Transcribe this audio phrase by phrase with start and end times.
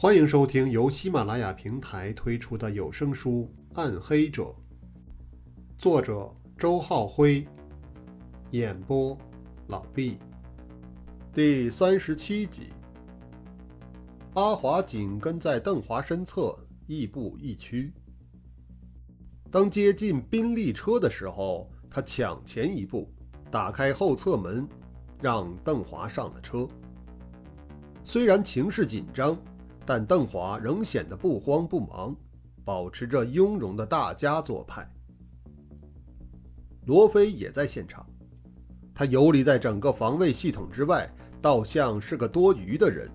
[0.00, 4.44] 欢迎收听由喜马拉雅平台推出的有声书《暗黑者》，
[5.76, 7.44] 作者周浩辉，
[8.52, 9.18] 演播
[9.66, 10.16] 老毕，
[11.32, 12.68] 第三十七集。
[14.34, 16.56] 阿华紧跟在邓华身侧，
[16.86, 17.92] 亦步亦趋。
[19.50, 23.12] 当接近宾利车的时候，他抢前一步，
[23.50, 24.64] 打开后侧门，
[25.20, 26.68] 让邓华上了车。
[28.04, 29.36] 虽然情势紧张。
[29.88, 32.14] 但邓华仍显得不慌不忙，
[32.62, 34.86] 保持着雍容的大家做派。
[36.84, 38.06] 罗非也在现场，
[38.94, 43.08] 他游离在整个防卫系统之外，倒像是个多余的人，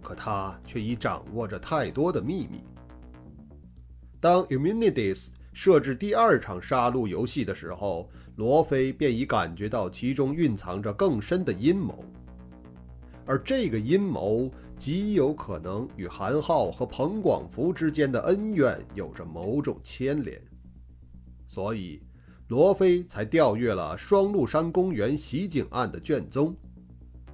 [0.00, 2.62] 可他却已掌握着太多的秘密。
[4.20, 12.04] 当 Immunities 设置第二场杀戮游戏的时候，罗非便已感觉到其中蕴藏着更深的阴谋。
[13.24, 14.50] 而这个阴谋
[14.82, 20.42] 极有可能与韩浩和彭广福之间的恩怨有着某种牵连，
[21.46, 22.02] 所以
[22.48, 26.52] 罗非才调阅了双鹿山公园袭警案的卷宗，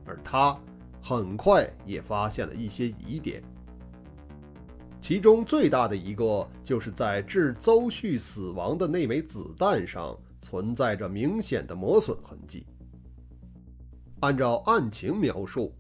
[0.05, 0.61] 而他
[1.01, 3.43] 很快也发现了一些疑点，
[5.01, 12.67] 其中最大的一个就是在致邹旭死亡的那枚子弹上存在着明显的磨损痕迹。
[14.21, 15.75] 按照案情描述，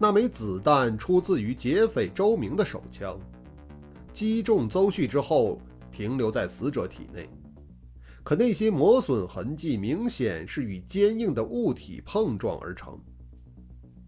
[0.00, 3.18] 那枚子弹出自于劫匪周明的手枪，
[4.14, 7.28] 击中邹旭之后停留在死者体内。
[8.22, 12.96] 可那些磨损痕迹明显是与坚硬的物体碰撞而成。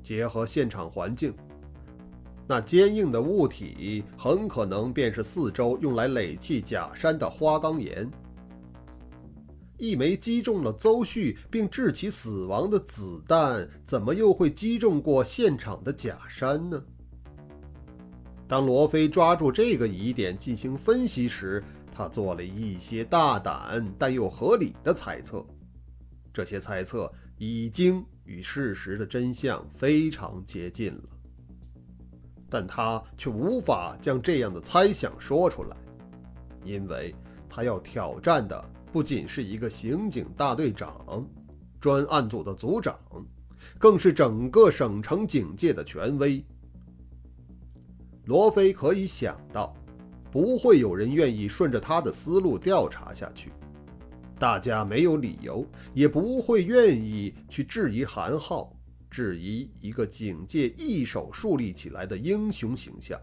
[0.03, 1.35] 结合现场环境，
[2.47, 8.09] 那坚硬的物体很可能便是四周用来垒砌假山的花岗岩。
[9.81, 16.81] 一枚击中了邹旭并致其死亡的子弹，怎么又会击中过现场的假山呢？
[18.47, 25.45] 当罗非抓住这个疑点进行分析时，他做了一些大胆但又合理的猜测。
[26.31, 31.03] 这些猜测已经与事实的真相非常接近了，
[32.51, 35.77] 但他却无法将这样的猜想说出来，
[36.65, 37.15] 因为
[37.49, 38.63] 他要挑战的。
[38.93, 41.25] 不仅是一个刑警大队长、
[41.81, 42.99] 专案组的组长，
[43.79, 46.45] 更是整个省城警界的权威。
[48.25, 49.75] 罗非可以想到，
[50.31, 53.53] 不会有人愿意顺着他的思路调查下去。
[54.39, 58.75] 大家没有理由，也不会愿意去质疑韩浩，
[59.11, 63.21] 质疑一个警界一手树立起来的英雄形象。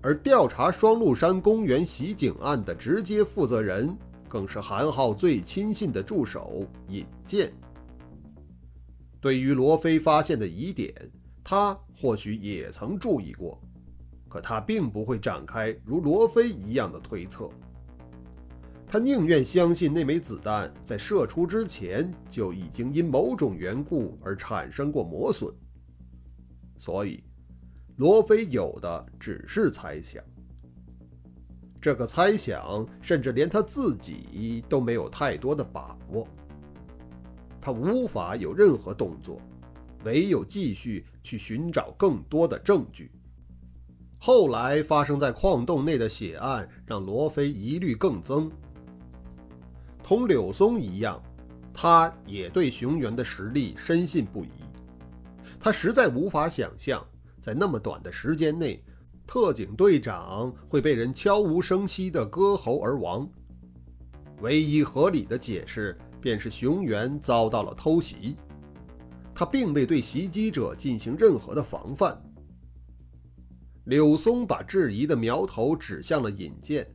[0.00, 3.96] 而调查双鹿山公园袭警案的直接负责人，
[4.28, 7.52] 更是韩浩最亲信的助手尹健。
[9.20, 10.94] 对于罗非发现的疑点，
[11.42, 13.60] 他或许也曾注意过，
[14.28, 17.50] 可他并不会展开如罗非一样的推测。
[18.86, 25.52] 他宁愿相信那枚子弹在射出之前就已经因某种缘故而产生过磨损，
[26.78, 27.22] 所以。
[27.98, 30.22] 罗非有的只是猜想，
[31.80, 36.24] 这个猜想甚至连他自己都没有太多的把握，
[37.60, 39.40] 他无法有任何动作，
[40.04, 43.10] 唯有继续去寻找更多的证据。
[44.16, 48.48] 后来发生在矿洞内的血案让罗非疑虑更增，
[50.04, 51.20] 同柳松一样，
[51.74, 54.50] 他也对熊原的实力深信不疑，
[55.58, 57.04] 他实在无法想象。
[57.48, 58.84] 在那么短的时间内，
[59.26, 63.26] 特警队长会被人悄无声息地割喉而亡。
[64.42, 68.36] 唯一合理的解释便是熊原遭到了偷袭，
[69.34, 72.22] 他并未对袭击者进行任何的防范。
[73.84, 76.86] 柳松把质疑的苗头指向了尹健，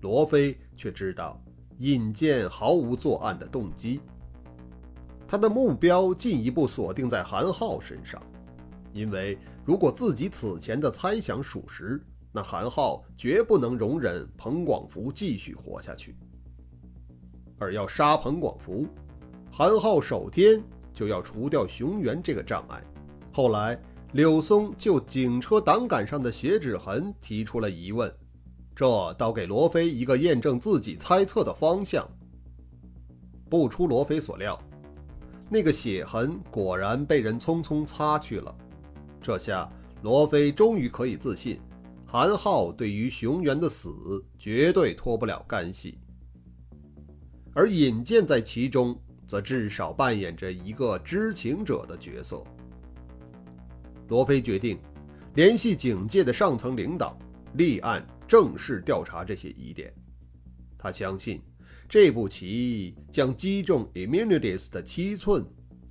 [0.00, 1.40] 罗非却知道
[1.78, 4.00] 尹健毫无作案的动机，
[5.28, 8.20] 他的目标进一步锁定在韩浩身上。
[8.92, 16.16] 因为如果自己此前的猜想属实，那韩浩绝不能容忍彭广福继续活下去。
[17.58, 18.86] 而要杀彭广福，
[19.50, 20.62] 韩浩首先
[20.92, 22.82] 就要除掉熊原这个障碍。
[23.32, 23.80] 后来，
[24.12, 28.12] 柳松就警车挡杆上的血指痕提出了疑问，
[28.76, 32.06] 这倒给罗非一个验证自己猜测的方向。
[33.48, 34.60] 不出罗非所料，
[35.48, 38.54] 那个血痕果然被人匆匆擦去了。
[39.24, 39.66] 这下
[40.02, 41.58] 罗非终于可以自信，
[42.04, 45.98] 韩浩对于熊原的死绝对脱不了干系，
[47.54, 48.94] 而尹健在其中
[49.26, 52.44] 则至少扮演着一个知情者的角色。
[54.08, 54.78] 罗非决定，
[55.36, 57.18] 联系警界的上层领导，
[57.54, 59.90] 立案正式调查这些疑点。
[60.76, 61.40] 他相信
[61.88, 65.42] 这步棋将击中 Immunities 的七寸，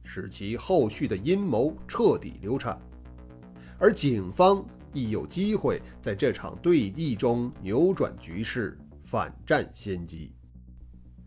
[0.03, 2.79] 使其后续的阴谋彻底流产，
[3.83, 10.31] 而警方亦有机会在这场对弈中扭转局势，反占先机。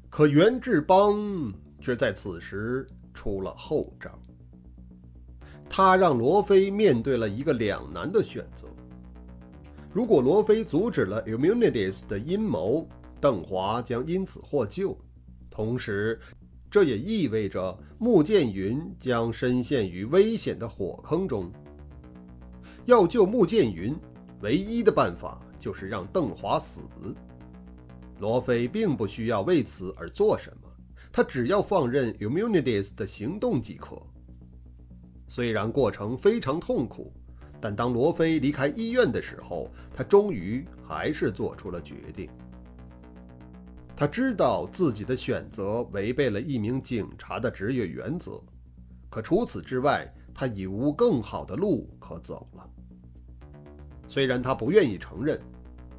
[0.08, 4.19] 可袁志邦却在此时出了后招，
[5.69, 8.67] 他让罗非面对了一个两难的选择：
[9.93, 12.88] 如果罗非阻止了 Immunities 的阴谋，
[13.20, 14.99] 邓华将因此获救，
[15.50, 16.19] 同时，
[16.70, 21.52] 这也意味着穆剑云将深陷于危险的火坑中。
[22.87, 23.97] 要救穆剑云，
[24.43, 26.83] 唯一的办法就是让邓华死。
[28.21, 30.71] 罗非并不需要为此而做什么，
[31.12, 34.00] 他只要放任 Immunities 的行动即可。
[35.27, 37.12] 虽然过程非常痛苦，
[37.61, 42.31] 但当罗非离开医院的时候，他终于还是做出了决定。
[43.97, 48.41] 他知道自己的选择违背了一名警察的职业原则，
[49.11, 52.71] 可除此之外，他已无更好的路可走了。
[54.08, 55.41] 虽然他不愿意承认，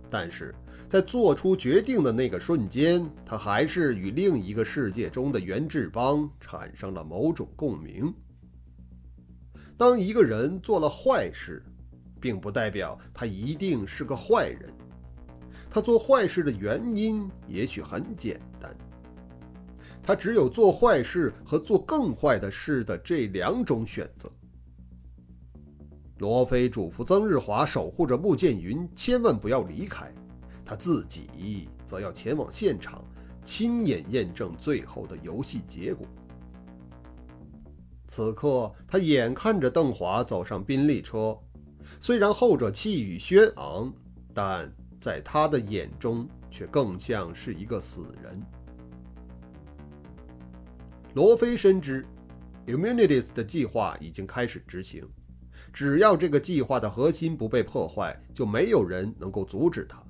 [0.10, 0.54] 但是
[0.88, 8.14] 在做出决定的那个瞬间，他还是与另一个世界中的袁志邦产生了某种共鸣。
[9.78, 11.62] 当一个人做了坏事，
[12.20, 14.70] 并不代表他一定是个坏人。
[15.70, 18.76] 他做坏事的原因也许很简单，
[20.02, 24.32] 他只有做坏事和做更坏的事的这两种选择。
[26.18, 30.14] 罗非嘱咐曾日华守护着穆剑云，千万不要离开，
[30.66, 33.04] 他自己则要前往现场，
[33.44, 36.06] 亲眼验证最后的游戏结果。
[38.08, 41.38] 此刻，他眼看着邓华走上宾利车，
[42.00, 43.94] 虽然后者气宇轩昂，
[44.34, 44.72] 但……
[45.00, 48.42] 在他的眼中，却更像是一个死人。
[51.14, 52.04] 罗非深知
[52.66, 55.08] ，Immunities 的计划已经开始执行，
[55.78, 60.02] 只要这个计划的核心不被破坏，就没有人能够阻止他。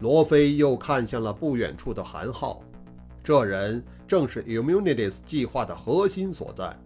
[0.00, 2.60] 罗非又看向了不远处的韩浩，
[3.22, 6.76] 这人正是 Immunities 计划的核心所在。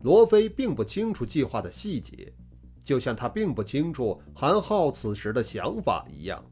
[0.00, 2.32] 罗非并不清楚计划的细节。
[2.82, 6.42] 就像他并不清楚韩浩此时的想法一样。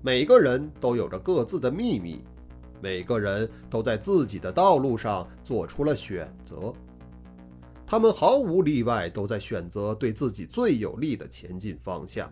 [0.00, 2.24] 每个人都有着各自的秘密，
[2.80, 6.72] 每个人都在自己的道路上做出了选择。
[7.90, 12.30] 他们毫无例外都在选择对自己最有利的前进方向。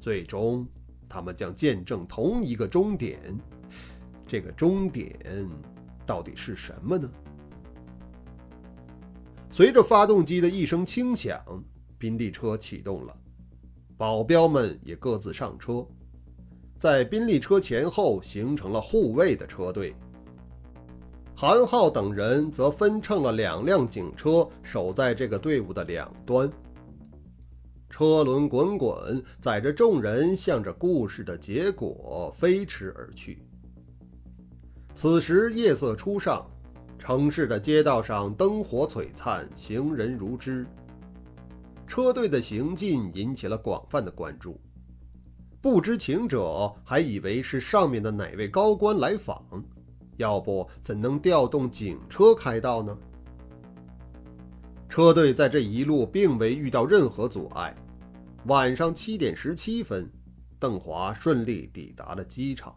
[0.00, 0.66] 最终，
[1.06, 3.20] 他们将见证同一个终点。
[4.26, 5.14] 这个终点
[6.06, 7.10] 到底是什么呢？
[9.50, 11.38] 随着发动机的一声轻响。
[11.98, 13.16] 宾利车启动了，
[13.98, 15.86] 保镖们也各自上车，
[16.78, 19.94] 在宾利车前后形成了护卫的车队。
[21.36, 26.50] 韩浩等人则分乘了两辆警车，守在这个队伍的两端。
[27.90, 33.42] 车轮滚滚，载着众人向着故事的结果飞驰而去。
[34.94, 36.48] 此时夜色初上，
[36.98, 40.64] 城市的街道上灯火璀璨，行人如织。
[41.86, 44.60] 车队的行进引起了广泛的关注，
[45.60, 49.44] 不知情者还以为是上面的哪位高官来访，
[50.16, 52.96] 要不怎能调动警车开道呢？
[54.88, 57.74] 车队在这一路并未遇到任何阻碍。
[58.46, 60.08] 晚上七点十七分，
[60.58, 62.74] 邓华顺利抵达了机场。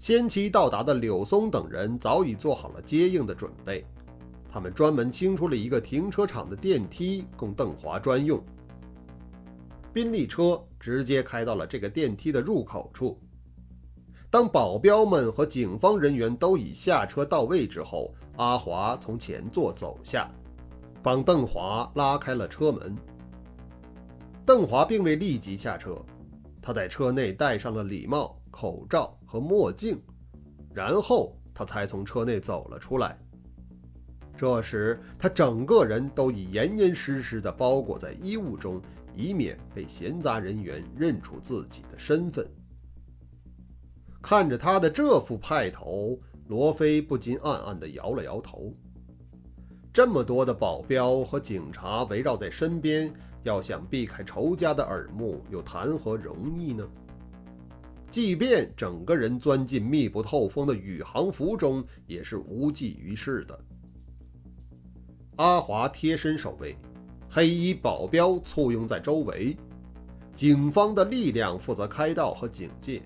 [0.00, 3.84] 先期到达的柳松等人早已做好了接应的准备。
[4.48, 8.42] 他们专门清出了一个停车场的电梯，供邓华专用。
[9.92, 13.20] 宾利车直接开到了这个电梯的入口处。
[14.30, 20.30] 当保镖们和警方人员都已下车到位之后，阿华从前座走下，
[21.02, 22.94] 帮邓华拉开了车门。
[24.44, 25.96] 邓华并未立即下车，
[26.60, 30.00] 他在车内戴上了礼帽、口罩和墨镜，
[30.74, 33.18] 然后他才从车内走了出来。
[34.36, 38.82] 这时，他整个人都已严严实实地包裹在衣物中，
[39.14, 42.46] 以免被闲杂人员认出自己的身份。
[44.26, 46.18] 看着他的这副派头，
[46.48, 48.74] 罗非不禁暗暗地摇了摇头。
[49.92, 53.14] 这么多的保镖和警察围绕在身边，
[53.44, 56.84] 要想避开仇家的耳目，又谈何容易呢？
[58.10, 63.56] 即便整个人钻进密不透风的宇航服中，也是无济于事的。
[65.36, 66.76] 阿华贴身守卫，
[67.30, 69.56] 黑衣保镖簇拥在周围，
[70.32, 73.00] 警方的力量负责开道和警戒。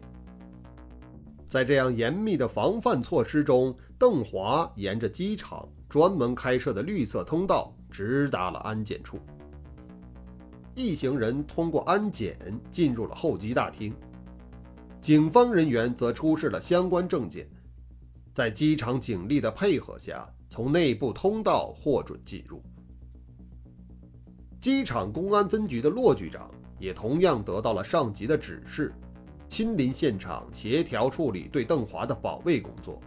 [1.50, 9.19] 在这样严密的防范措施中，邓华沿着机场专门开设的绿色通道直达了安检处。
[10.76, 12.38] 一行人通过安检
[12.71, 13.92] 进入了候机大厅，
[15.02, 17.50] 警方人员则出示了相关证件，
[18.33, 22.62] 在机场警力的配合下，从内部通道获准进入。
[24.61, 28.95] 机场公安分局的骆局长也同样得到了上级的指示，
[29.50, 33.02] 亲临现场协调处理对邓华的保卫工作。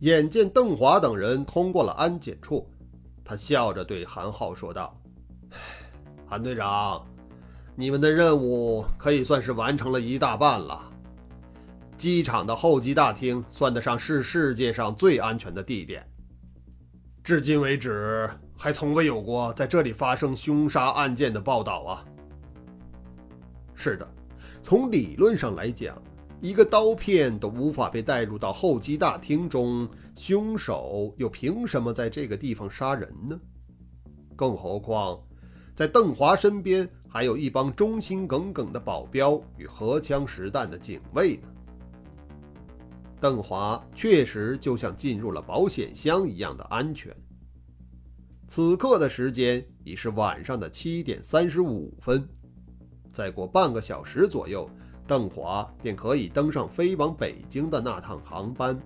[0.00, 2.70] 眼见邓华等人通过了安检处，
[3.24, 4.94] 他笑着对韩浩说道。
[6.28, 7.06] 韩队长，
[7.74, 10.84] 你们的任务可以算是完成了一大半了。
[11.96, 16.06] 机场的候机大厅算得上是世界上最安全的地点，
[17.24, 22.04] 至今为止还从未有过在这里发生凶杀案件的报道啊。
[23.74, 24.08] 是的，
[24.62, 26.00] 从理论上来讲，
[26.40, 33.38] 一个刀片都无法被带入到候机大厅中，凶手又凭什么在这个地方杀人呢？
[34.36, 35.18] 更何况。
[35.74, 41.48] 在邓华身边还有一帮忠心耿耿的保镖与荷枪实弹的警卫呢。
[43.20, 47.14] 邓华确实就像进入了保险箱一样的安全。
[48.48, 52.28] 此刻的时间已是晚上的七点三十五分，
[53.18, 54.70] 再过半个小时左右，
[55.04, 58.80] 邓华便可以登上飞往北京的那趟航班。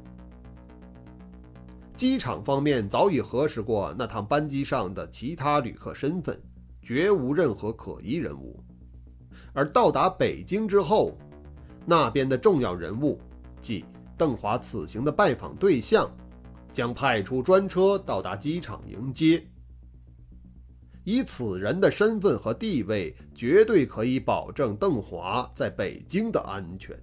[1.94, 6.40] 机场方面早已核实过那趟班机上的其他旅客身份。
[6.80, 8.58] 绝无任何可疑人物，
[9.52, 11.12] 而到达北京之后，
[11.84, 13.20] 那边的重要人物，
[13.60, 13.84] 即
[14.16, 16.10] 邓华此行的拜访对象，
[16.70, 19.44] 将派出专车到达机场迎接。
[21.04, 26.97] 以此人的身份和地位，绝对可以保证邓华在北京的安全。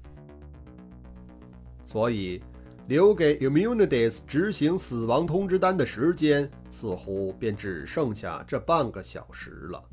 [1.86, 2.42] 所以，
[2.88, 6.50] 留给 Immunities 执行死亡通知单的时间。
[6.72, 9.84] 似乎便只剩下这半个小时了。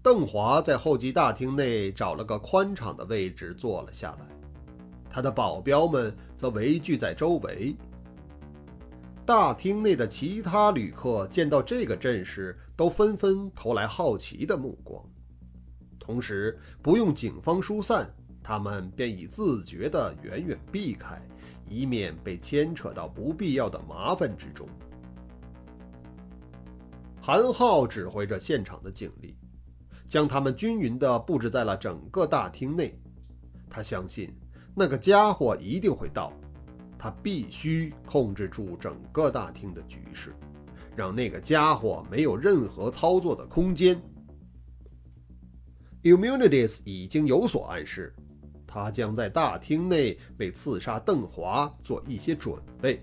[0.00, 4.26] 邓华在候机大厅内找了个宽敞的位置坐了下来，
[5.10, 7.74] 他的保镖们则围聚在周围。
[9.30, 15.00] 大厅内的其他旅客见到这个阵势，都纷纷投来好奇的目光，
[16.00, 21.22] 同时不用警方疏散，他们便已自觉地远远避开。
[21.68, 24.68] 以免被牵扯到不必要的麻烦之中。
[27.22, 29.36] 韩浩指挥着现场的警力，
[30.08, 33.00] 将他们均匀地布置在了整个大厅内。
[33.68, 34.36] 他相信
[34.74, 36.32] 那个家伙一定会到，
[37.02, 40.34] 他必须控制住整个大厅的局势，
[40.94, 43.98] 让那个家伙没有任何操作的空间。
[46.02, 48.14] Immunities 已经有所暗示。
[48.66, 53.02] 他将在大厅内为刺杀邓华做一些准备，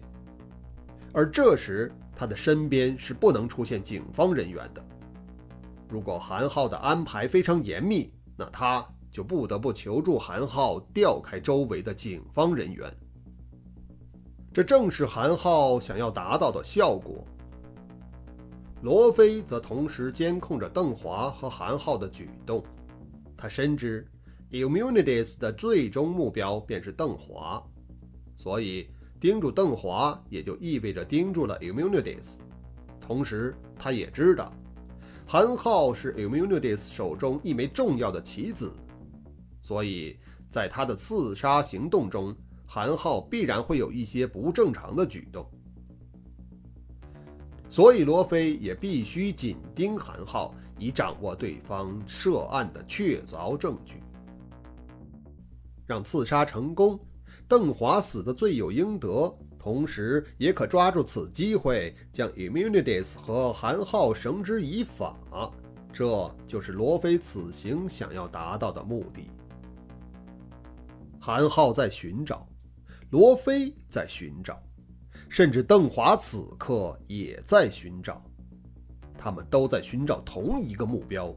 [1.12, 4.86] 而这时他的身边是不能出现警方人员的。
[5.89, 12.96] 如果韩浩的安排非常严密，那他就不得不求助韩浩调开周围的警方人员。
[14.58, 17.24] 这正是韩浩想要达到的效果。
[18.82, 22.64] 罗非则同时监控着邓华和韩浩的举动，
[23.38, 24.04] 他深知。
[24.50, 27.64] Immunities 的最终目标便是邓华，
[28.36, 32.38] 所以盯住邓华也就意味着盯住了 Immunities。
[33.00, 34.52] 同时，他也知道
[35.28, 38.72] 韩浩是 Immunities 手中一枚重要的棋子，
[39.62, 40.18] 所以
[40.50, 42.36] 在他的刺杀行动中，
[42.67, 45.50] 韩浩必然会有一些不正常的举动。
[47.69, 54.03] 所以，罗非也必须紧盯韩浩，以掌握对方涉案的确凿证据。
[55.86, 57.00] 让刺杀成功，
[57.47, 65.17] 邓华死的罪有应得，同时也可抓住此机会将 Immunities 和韩浩绳之以法。
[65.91, 69.31] 这就是罗非此行想要达到的目的。
[71.19, 72.47] 韩浩在寻找，
[73.10, 74.62] 罗非在寻找，
[75.30, 78.24] 甚至邓华此刻也在寻找，
[79.18, 81.36] 他们都在寻找同一个目标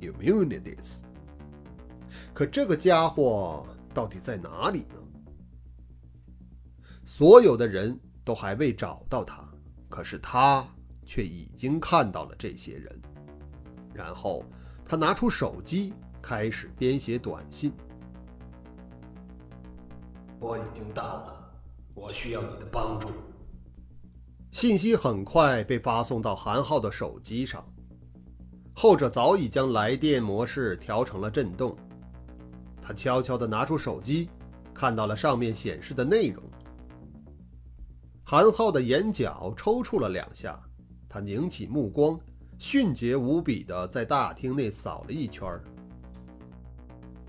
[0.00, 1.00] ：Immunities。
[2.32, 3.66] 可这个家伙。
[3.94, 4.94] 到底在哪里呢？
[7.04, 9.42] 所有的人都还未找到他，
[9.88, 10.64] 可是他
[11.04, 13.02] 却已经看到了这些人。
[13.92, 14.44] 然后
[14.84, 17.72] 他拿出手机，开始编写短信
[20.40, 21.50] ：“我已经到了，
[21.94, 23.08] 我需要你的帮助。”
[24.50, 27.64] 信息很快被发送到韩浩的手机上，
[28.74, 31.76] 后者早已将来电模式调成了震动。
[32.80, 34.30] 他悄悄地拿出手机，
[34.72, 36.42] 看到了上面显示的内容。
[38.24, 40.58] 韩浩的眼角抽搐了两下，
[41.08, 42.18] 他拧起目光，
[42.58, 45.46] 迅捷无比地在大厅内扫了一圈。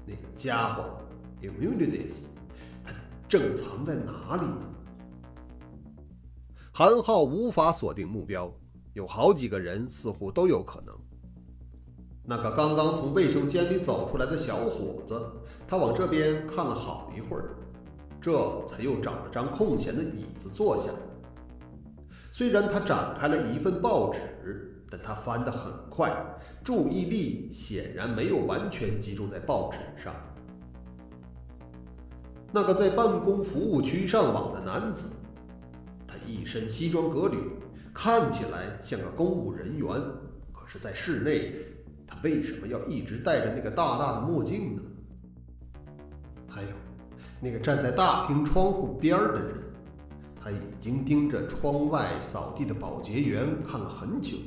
[0.06, 1.02] 那个家伙
[1.42, 2.39] ，Immunities，他
[3.30, 4.66] 正藏在哪里呢？
[6.74, 8.52] 韩浩无法锁定目标，
[8.94, 10.96] 有好几个人似乎都有可能。
[12.26, 15.22] 那个刚刚从卫生间里走出来的小伙子，
[15.68, 17.56] 他往这边看了好一会儿，
[18.20, 20.90] 这才又找了张空闲的椅子坐下。
[22.32, 26.12] 虽然他展开了一份报纸，但他翻得很快，
[26.64, 30.16] 注意力显然没有完全集中在报纸上。
[32.52, 35.12] 那个在办公服务区上网的男子。
[36.08, 37.38] 他一身西装革履，
[37.94, 39.88] 看起来像个公务人员。
[40.52, 41.54] 可是，在室内，
[42.08, 44.82] 他为什么要一直戴着那个大大的墨镜呢？
[46.48, 46.70] 还有，
[47.40, 49.54] 那个站在大厅窗户边的人，
[50.36, 54.38] 他已经盯着窗外扫地的保洁员看了很久。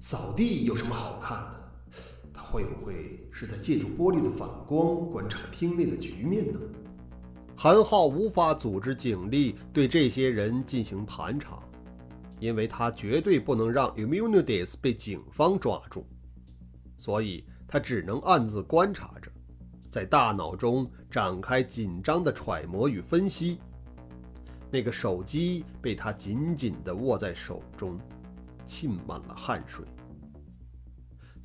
[0.00, 2.00] 扫地有什么好看的？
[2.32, 6.58] 他会不会是在借助玻璃的反光观察厅内的局面呢？
[7.54, 11.62] 韩浩无法组织警力对这些人进行盘查，
[12.40, 16.06] 因为他绝对不能让 Immunities 被警方抓住，
[16.96, 19.30] 所以他只能暗自观察着，
[19.90, 23.58] 在大脑中展开紧张的揣摩与分析。
[24.70, 27.98] 那个手机被他紧紧地握在手中，
[28.64, 29.84] 浸满了汗水。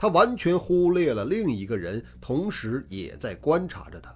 [0.02, 4.12] 他完全忽略了另一个人，同时也在观察着他，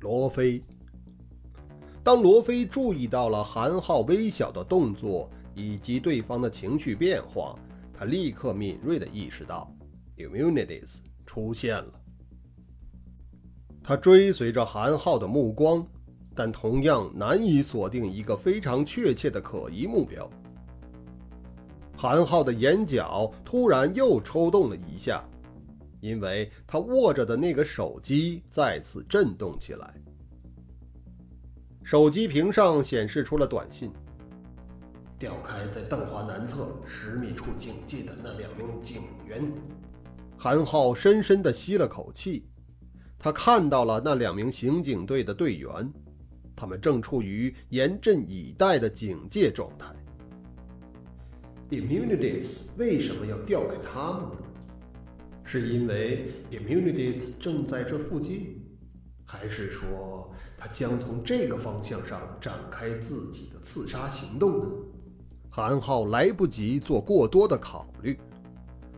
[0.00, 0.62] 罗非。
[2.04, 7.58] 当罗非注意到了韩浩微小的动作以及对方的情绪变化，
[7.94, 9.74] 他立刻敏锐地意识到
[10.18, 11.92] ，Immunities 出现了。
[13.82, 15.86] 他追随着韩浩的目光，
[16.34, 20.28] 但同样难以锁定一个非常确切的可疑目标。
[21.96, 25.22] 韩浩的眼角突然又抽动了一下，
[26.00, 29.94] 因为他握着的那个手机再次震动起来。
[31.84, 33.92] 手机屏上显示出了短信
[35.18, 39.42] ：“调开在邓华南侧十米处警戒的那两名警员。”
[40.36, 42.46] 韩浩深深地吸了口气，
[43.18, 45.92] 他看到了那两名刑警队的队员，
[46.56, 49.94] 他们正处于严阵以待的警戒状态。
[51.72, 54.46] Immunities 为什么要调给他们呢？
[55.42, 58.62] 是因为 Immunities 正在这附近？
[59.24, 64.66] 还是说，他将从这个方向上展开自己的刺杀行动呢？
[65.48, 68.18] 韩浩来不及做过多的考虑，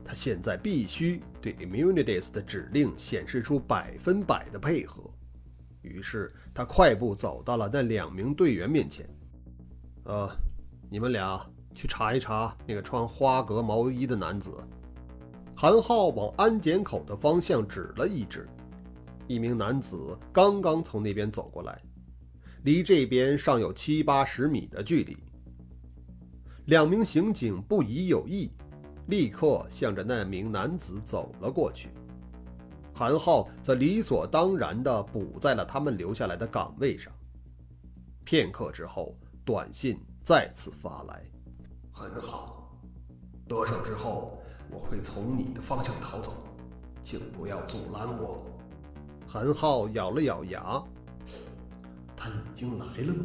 [0.04, 5.08] 他现在必须对 Immunities 的指令显示出百分百的配合。
[5.82, 9.08] 于是，他快步走到了那两名队员面前。
[10.06, 10.28] 呃，
[10.90, 11.40] 你们俩
[11.74, 14.52] 去查一查那个穿花格毛衣的男子。
[15.56, 18.48] 韩浩往安检口的方向指了一指。
[19.26, 21.80] 一名男子刚刚从那边走过来，
[22.62, 25.16] 离这边尚有七八十米的距离。
[26.66, 28.50] 两名刑警不疑有意，
[29.08, 31.90] 立刻向着那名男子走了过去。
[32.94, 37.12] 韩浩则理所当然地补在了他们留下来的岗位上。
[38.24, 41.22] 片刻之后，短信再次发来
[41.96, 42.76] ：“很好，
[43.48, 46.34] 得手之后我会从你的方向逃走，
[47.04, 48.44] 请不要阻拦我。”
[49.26, 50.82] 韩浩咬了咬牙，
[52.16, 53.24] 他已经来了吗？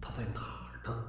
[0.00, 1.04] 他在哪儿呢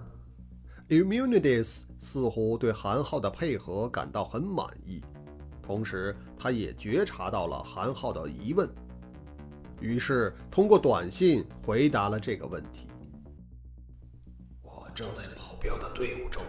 [0.89, 5.03] ？Immunities 似乎对韩浩的配合感到很满意，
[5.61, 8.69] 同时他也觉察到了韩浩的疑问，
[9.81, 12.87] 于是通过短信回答了这个问题
[14.63, 15.23] ：“我正在
[15.57, 16.43] 保镖的队伍中，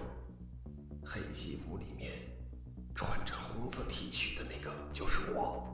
[1.03, 2.13] 黑西服里面
[2.95, 5.65] 穿着红色 T 恤的那个就是我。”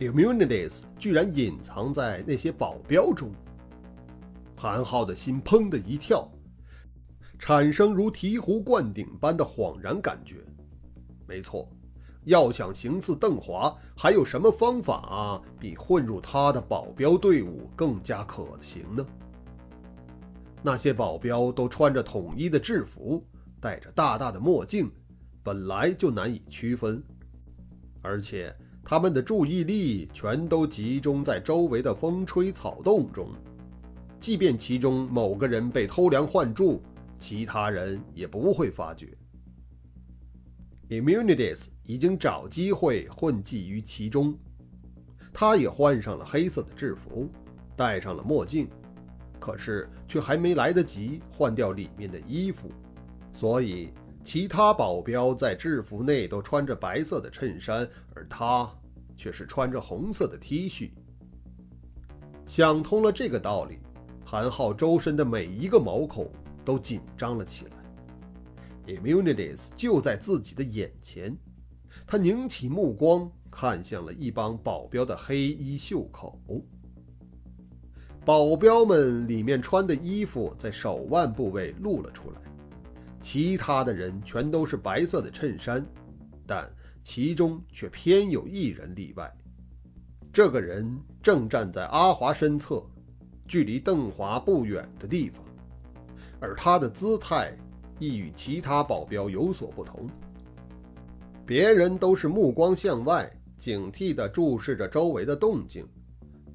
[0.00, 3.30] Immunities 居然隐藏在那些保镖中，
[4.56, 6.26] 韩浩的心砰的一跳，
[7.38, 10.36] 产生如醍醐灌顶般的恍然感觉。
[11.28, 11.68] 没错，
[12.24, 19.06] 要想行刺邓华，还有什么方法比混入他的保镖队伍更加可行呢？
[20.64, 23.22] 那些保镖都穿着统一的制服，
[23.60, 24.90] 戴着大大的墨镜，
[25.42, 27.00] 本来就难以区分，
[28.02, 28.52] 而且。
[28.86, 33.30] 他们的注意力全都集中在周围的风吹草动中，
[34.20, 36.82] 即便其中某个人被偷梁换柱，
[37.18, 39.16] 其他人也不会发觉。
[40.90, 44.38] Immunities 已经找机会混迹于其中，
[45.32, 47.30] 他也换上了黑色的制服，
[47.74, 48.68] 戴上了墨镜，
[49.40, 52.70] 可是却还没来得及换掉里面的衣服，
[53.32, 53.88] 所以
[54.22, 58.72] 其他保镖在制服内都穿着白色的衬衫，而他
[59.16, 60.92] 却是穿着红色的 T 恤。
[62.46, 63.80] 想通了这个道理，
[64.24, 66.30] 韩浩周身的每一个毛孔
[66.64, 67.72] 都紧张了起来。
[68.86, 71.36] Immunities 就在自己的眼前，
[72.06, 76.40] 他拧起目光看向了一帮保镖的黑衣袖口。
[78.24, 82.36] 保镖们里面穿的衣服在手腕部位露了出来，
[83.20, 85.84] 其他的人全都是白色的衬衫，
[86.46, 86.66] 但
[87.02, 89.30] 其中却偏有一人例外。
[90.32, 92.82] 这个人正站在阿华身侧，
[93.46, 95.44] 距离邓华不远的地方，
[96.40, 97.54] 而他的姿态
[97.98, 100.08] 亦与其他保镖有所不同。
[101.44, 105.86] 别人都是目光向外，警惕地注视着周围的动静，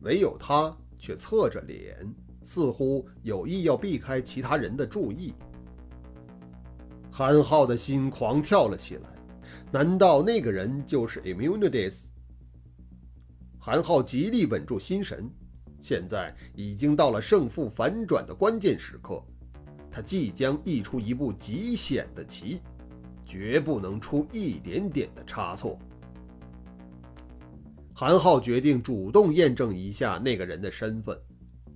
[0.01, 1.97] 唯有他却侧着脸，
[2.43, 5.33] 似乎有意要避开其他人的注意。
[7.09, 9.09] 韩浩的心狂跳了起来，
[9.71, 12.09] 难道那个人就是 Immunities？
[13.57, 15.29] 韩浩极力稳住心神，
[15.81, 19.23] 现在已经到了胜负反转的关键时刻，
[19.89, 22.61] 他即将一出一步极险的棋，
[23.25, 25.77] 绝不能出一点点的差错。
[27.99, 31.19] 韩浩决定主动验证一下那个人的身份，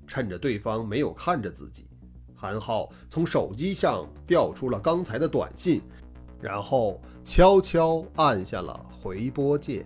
[0.08, 1.86] 趁着对方没有看着自己，
[2.34, 5.82] 韩浩从手机上调出了刚才的短信，
[6.40, 9.86] 然后悄悄按下了回拨键。